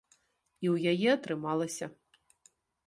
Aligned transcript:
І 0.67 0.71
ў 0.73 0.93
яе 0.93 1.09
атрымалася. 1.19 1.85